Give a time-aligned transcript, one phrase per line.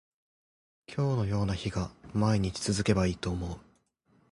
[0.91, 3.59] 今日のような日が毎日続けばいいと思う